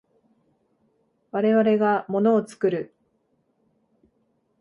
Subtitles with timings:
[1.29, 2.95] 我々が物を作る。